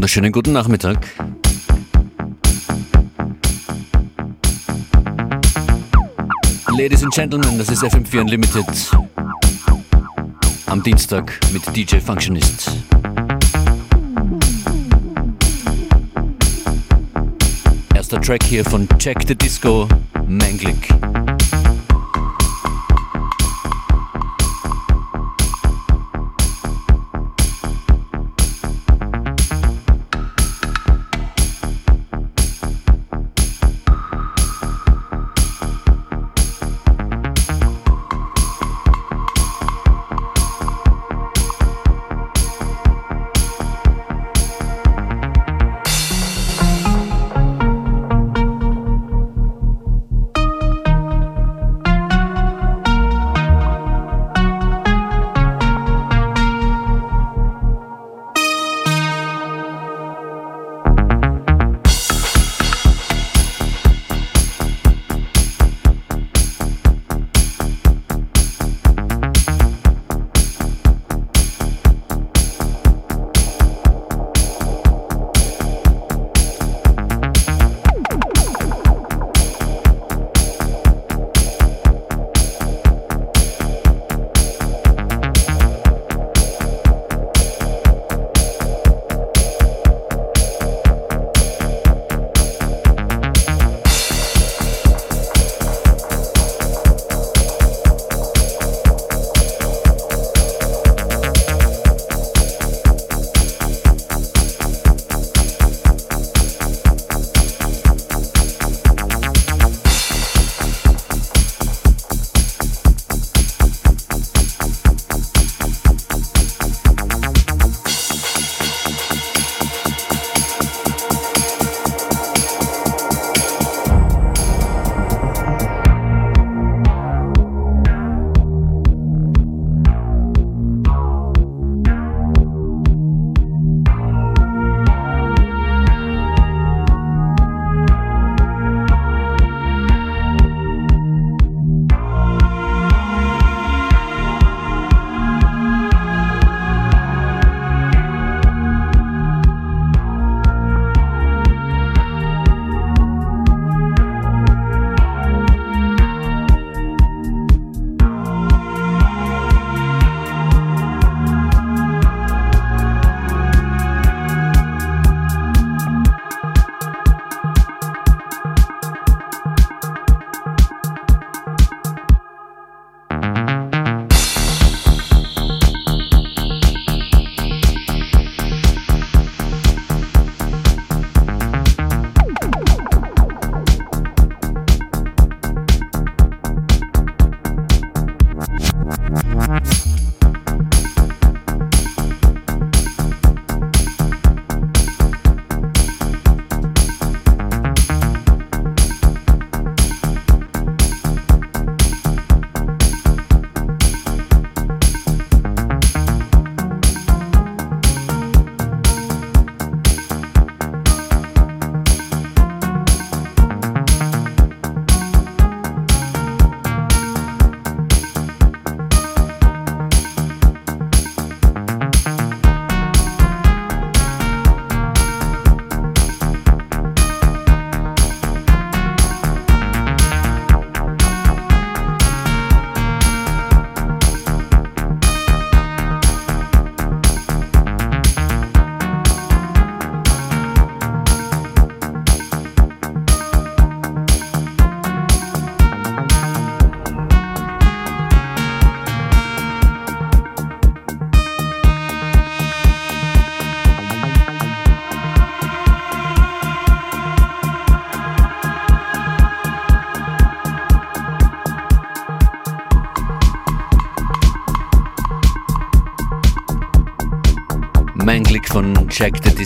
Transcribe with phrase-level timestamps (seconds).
[0.00, 1.06] Wunderschönen guten Nachmittag.
[6.68, 8.64] Ladies and Gentlemen, das ist FM4 Unlimited.
[10.68, 12.78] Am Dienstag mit DJ Functionist.
[17.94, 19.86] Erster Track hier von Check the Disco,
[20.26, 20.88] Manglik.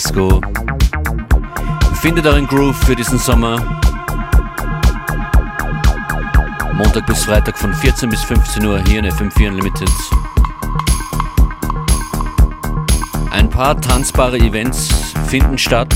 [0.05, 0.39] Disco.
[2.03, 3.81] Findet euren Groove für diesen Sommer.
[6.75, 9.89] Montag bis Freitag von 14 bis 15 Uhr hier in FM4 Unlimited.
[13.31, 15.95] Ein paar tanzbare Events finden statt.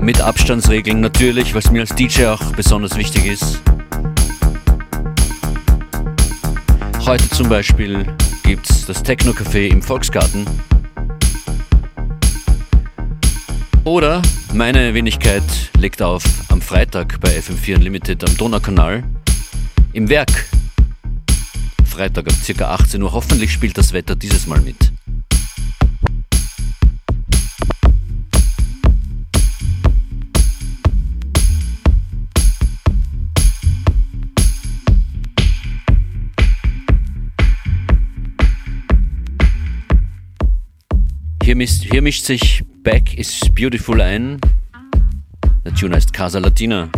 [0.00, 3.62] Mit Abstandsregeln natürlich, was mir als DJ auch besonders wichtig ist.
[7.04, 8.04] Heute zum Beispiel
[8.42, 10.44] gibt's das Techno-Café im Volksgarten.
[13.86, 14.20] Oder
[14.52, 15.44] meine Wenigkeit
[15.78, 19.04] legt auf am Freitag bei FM4 Unlimited am Donaukanal
[19.92, 20.48] im Werk.
[21.84, 22.64] Freitag ab ca.
[22.64, 23.12] 18 Uhr.
[23.12, 24.90] Hoffentlich spielt das Wetter dieses Mal mit.
[41.56, 44.38] Hier mischt, hier mischt sich Back is Beautiful ein.
[45.64, 46.90] Der Tune heißt Casa Latina.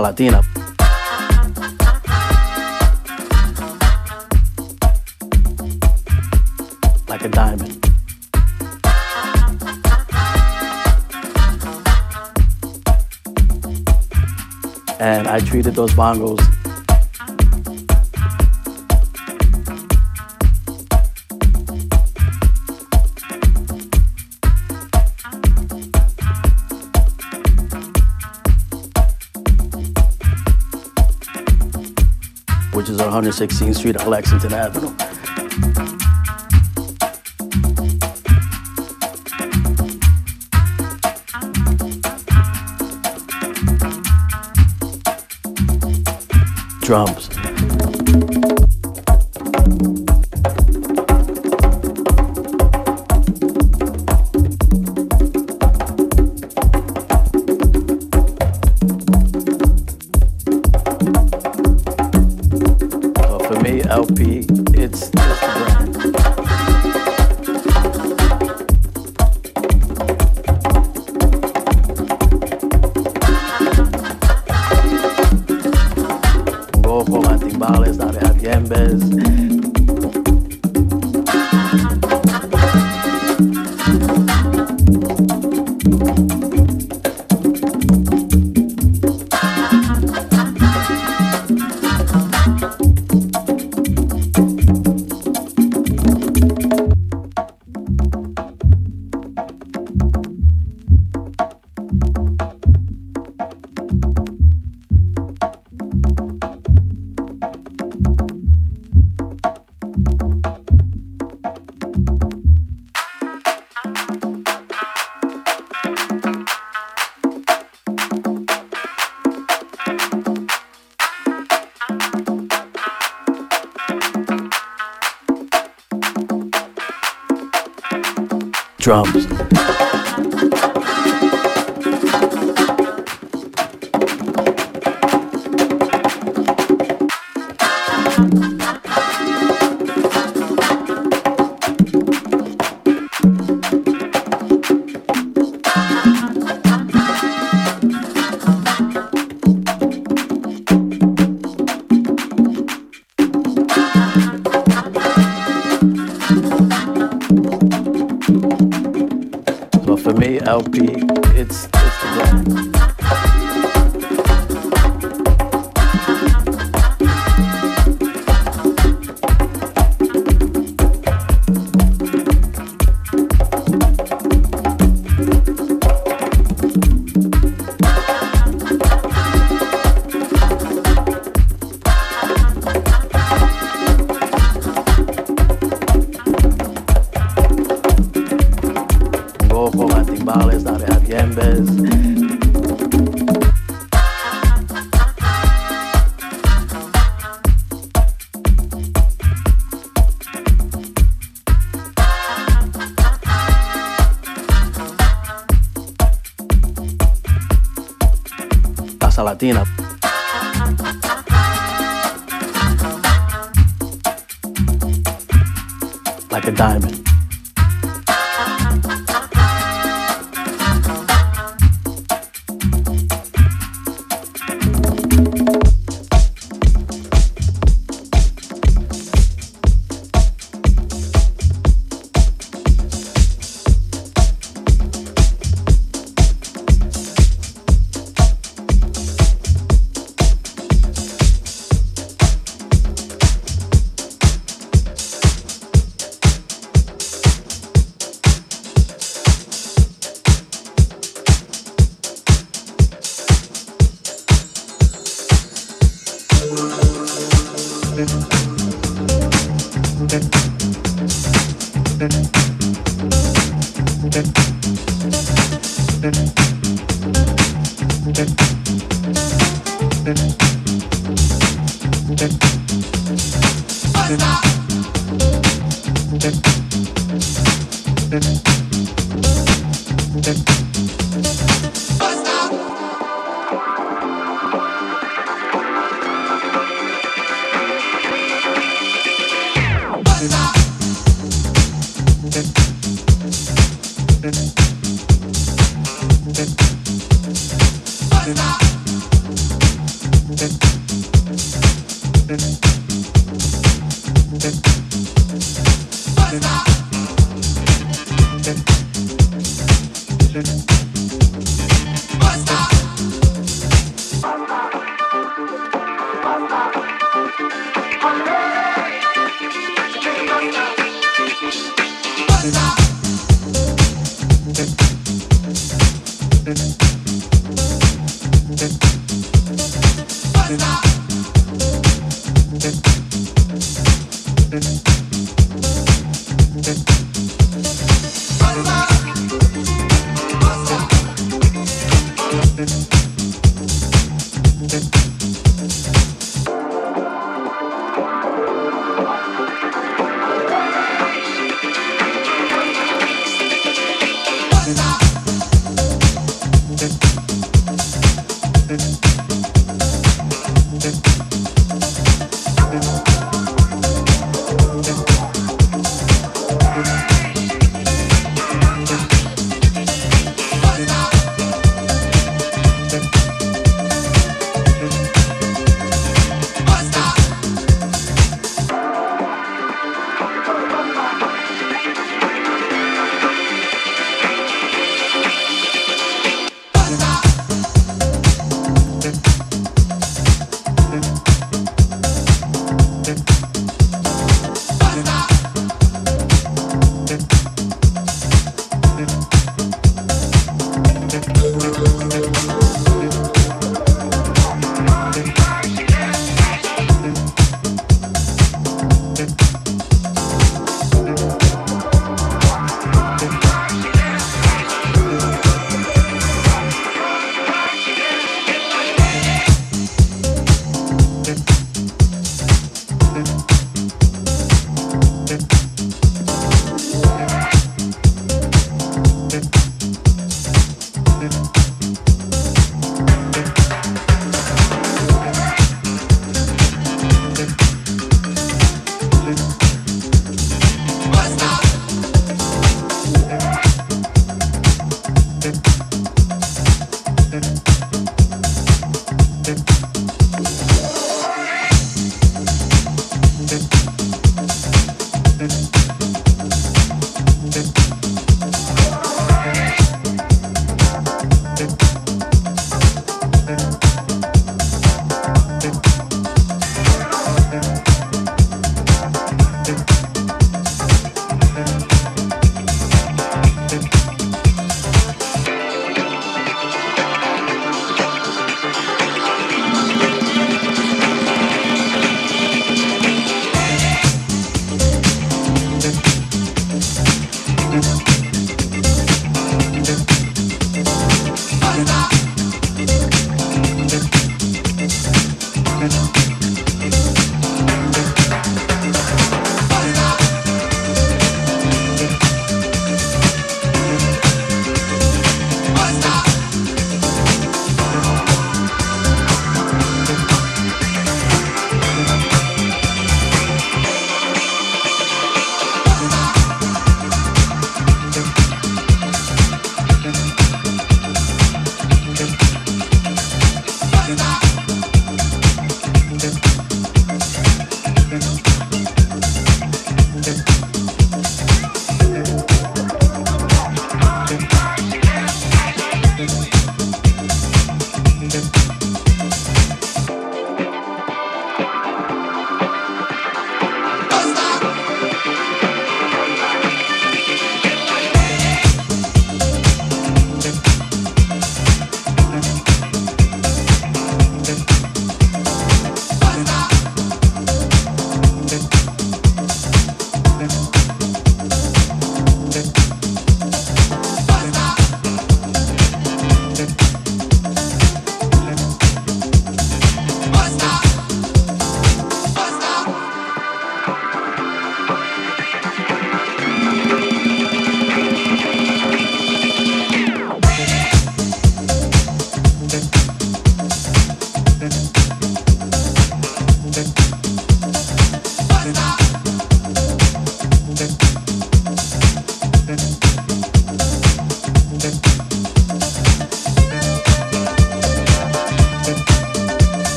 [0.00, 0.42] Latina.
[7.08, 7.72] Like a diamond.
[14.98, 16.55] And I treated those bongos
[33.22, 34.94] 116th Street on Lexington Avenue.
[46.82, 47.35] Drums.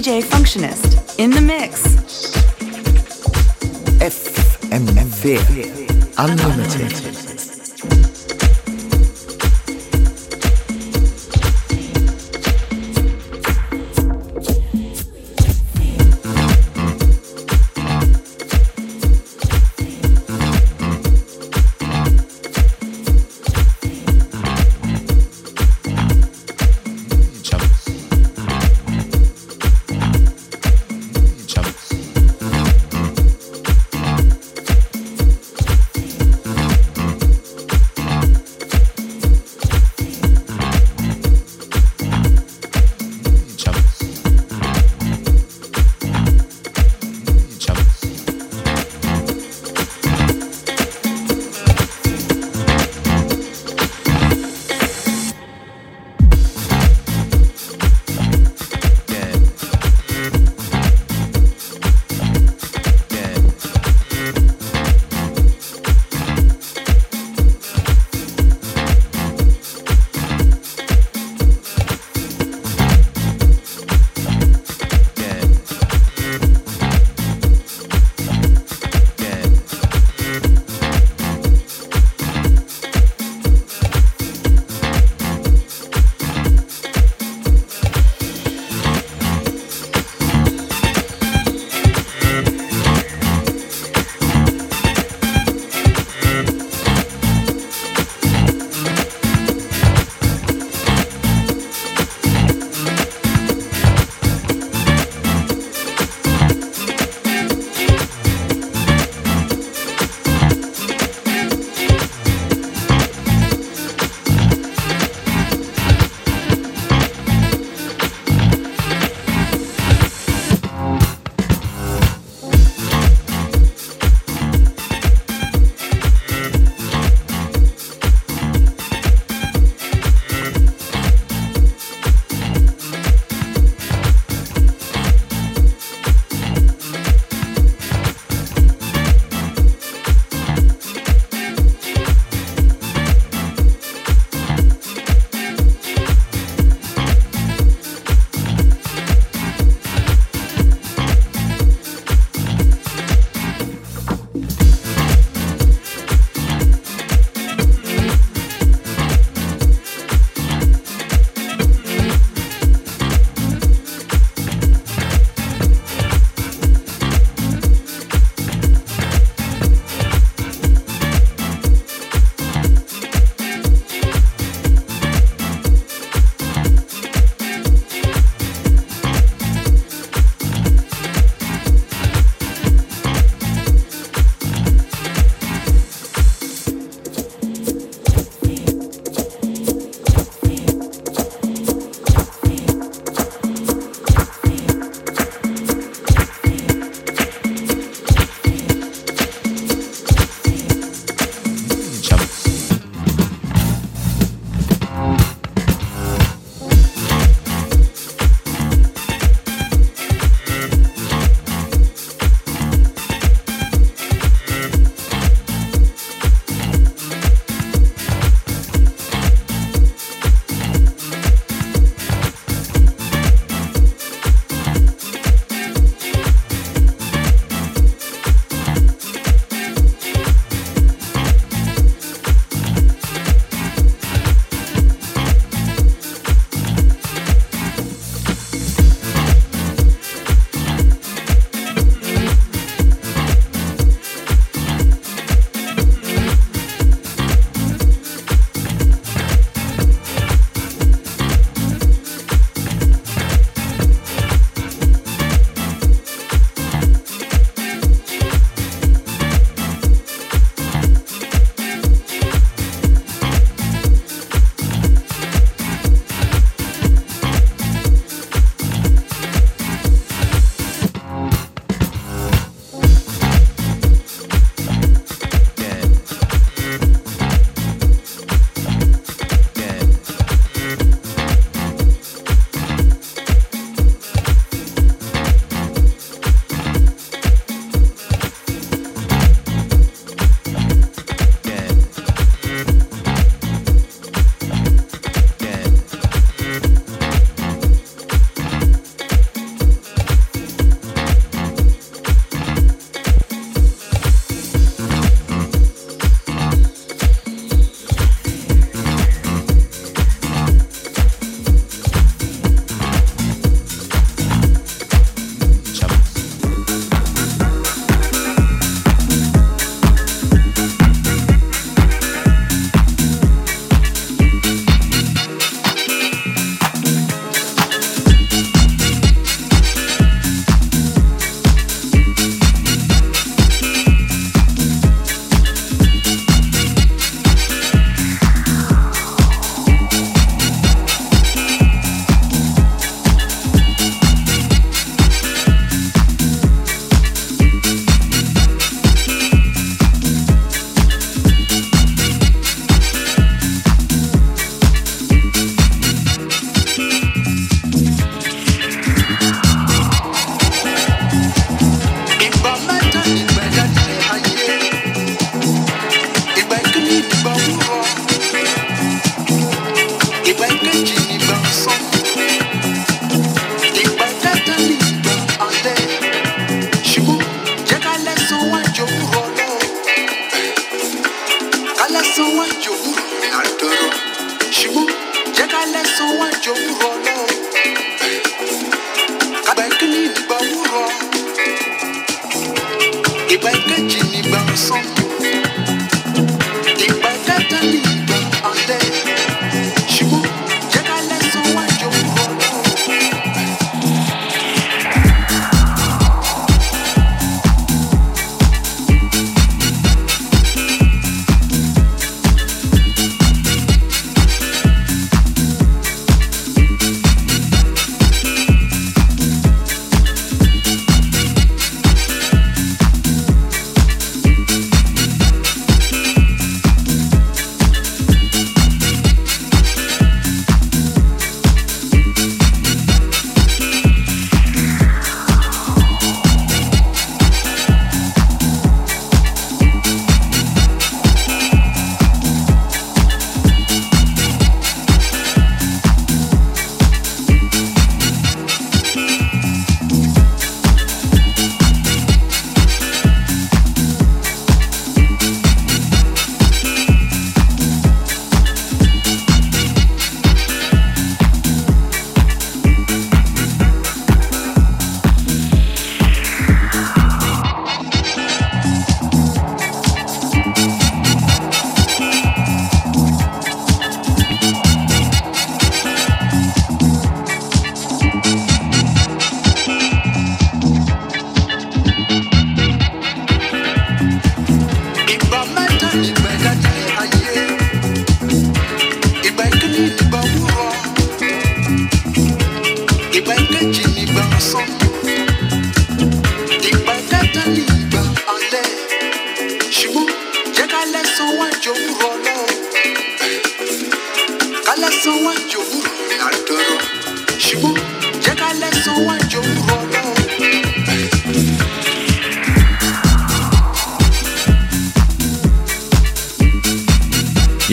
[0.00, 1.82] DJ Functionist in the mix.
[4.00, 5.36] FM4
[6.16, 7.29] Unlimited.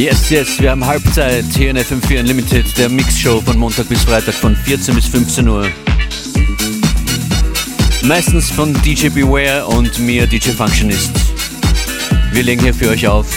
[0.07, 4.35] Yes, yes, wir haben Halbzeit hier in FM4 Unlimited, der Mixshow von Montag bis Freitag
[4.35, 5.67] von 14 bis 15 Uhr.
[8.03, 11.11] Meistens von DJ Beware und mir, DJ Functionist.
[12.31, 13.27] Wir legen hier für euch auf.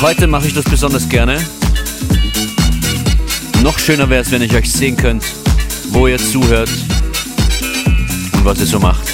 [0.00, 1.44] Heute mache ich das besonders gerne.
[3.64, 5.24] Noch schöner wäre es, wenn ich euch sehen könnt,
[5.88, 6.70] wo ihr zuhört
[8.34, 9.08] und was ihr so macht.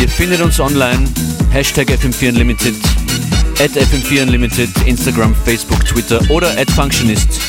[0.00, 1.06] Ihr findet uns online
[1.54, 2.74] Hashtag FM4 Unlimited,
[3.60, 7.40] at FM4 Unlimited, Instagram, Facebook, Twitter oder at Functionist.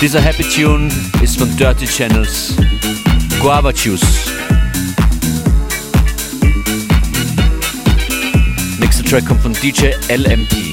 [0.00, 0.88] Dieser Happy Tune
[1.22, 2.54] ist von Dirty Channels,
[3.40, 4.02] Guava Juice.
[8.78, 10.63] Nächster Track kommt von DJ LMP.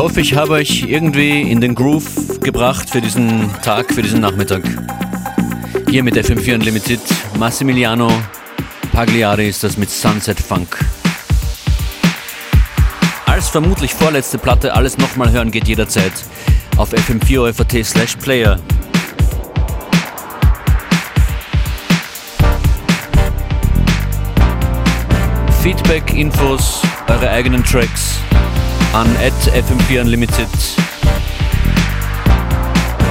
[0.00, 4.62] Hoffe, ich habe euch irgendwie in den Groove gebracht für diesen Tag, für diesen Nachmittag.
[5.90, 7.00] Hier mit FM4 Unlimited.
[7.38, 8.10] Massimiliano
[8.92, 10.78] Pagliari ist das mit Sunset Funk.
[13.26, 16.14] Als vermutlich vorletzte Platte alles nochmal hören geht jederzeit
[16.78, 18.58] auf fm4 slash player.
[25.62, 28.20] Feedback, Infos, eure eigenen Tracks
[28.92, 30.48] an fm4 unlimited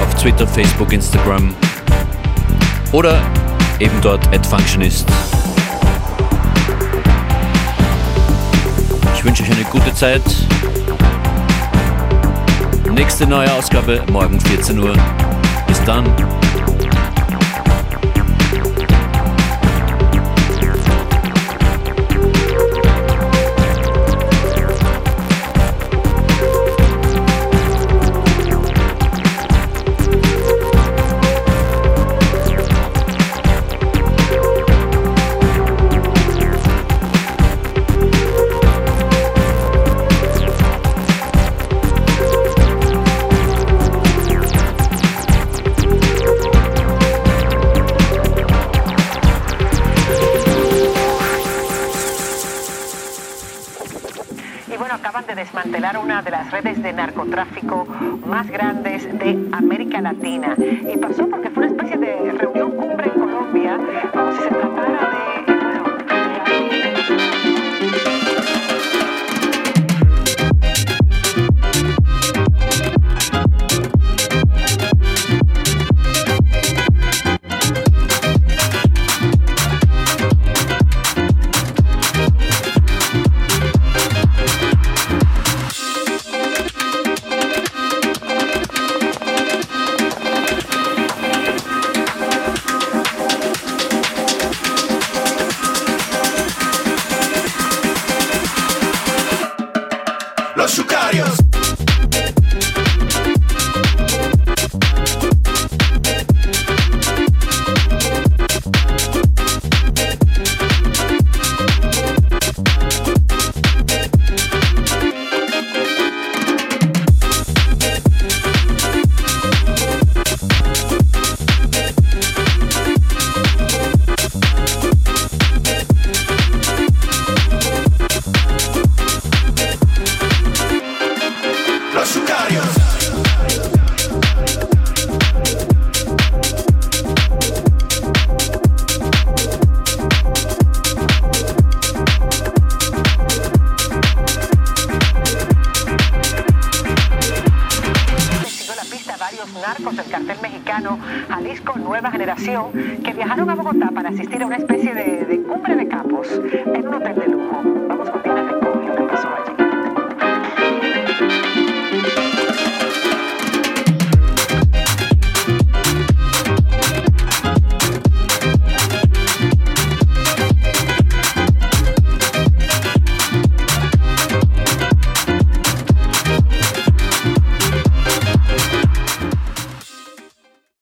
[0.02, 1.54] auf Twitter, Facebook, Instagram
[2.92, 3.22] oder
[3.78, 5.08] eben dort at Functionist.
[9.14, 10.22] Ich wünsche euch eine gute Zeit.
[12.92, 14.94] Nächste neue Ausgabe morgen 14 Uhr.
[15.66, 16.04] Bis dann.
[56.90, 57.86] De narcotráfico
[58.26, 60.56] más grandes de América Latina.
[60.58, 63.78] Y pasó porque fue una especie de reunión cumbre en Colombia,
[64.42, 64.79] se